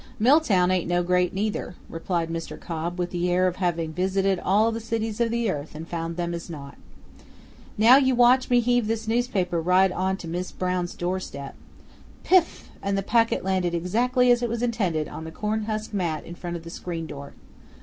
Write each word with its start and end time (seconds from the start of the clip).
"Milltown 0.17 0.71
ain't 0.71 0.87
no 0.89 1.03
great, 1.03 1.31
neither," 1.31 1.75
replied 1.87 2.29
Mr. 2.31 2.59
Cobb, 2.59 2.97
with 2.97 3.11
the 3.11 3.29
air 3.29 3.45
of 3.45 3.57
having 3.57 3.93
visited 3.93 4.39
all 4.39 4.71
the 4.71 4.79
cities 4.79 5.21
of 5.21 5.29
the 5.29 5.47
earth 5.51 5.75
and 5.75 5.87
found 5.87 6.17
them 6.17 6.33
as 6.33 6.49
naught. 6.49 6.75
"Now 7.77 7.97
you 7.97 8.15
watch 8.15 8.49
me 8.49 8.61
heave 8.61 8.87
this 8.87 9.07
newspaper 9.07 9.61
right 9.61 9.91
onto 9.91 10.27
Mis' 10.27 10.51
Brown's 10.53 10.95
doorstep." 10.95 11.53
Piff! 12.23 12.71
and 12.81 12.97
the 12.97 13.03
packet 13.03 13.43
landed 13.43 13.75
exactly 13.75 14.31
as 14.31 14.41
it 14.41 14.49
was 14.49 14.63
intended, 14.63 15.07
on 15.07 15.23
the 15.23 15.29
corn 15.29 15.65
husk 15.65 15.93
mat 15.93 16.25
in 16.25 16.33
front 16.33 16.55
of 16.55 16.63
the 16.63 16.71
screen 16.71 17.05
door. 17.05 17.33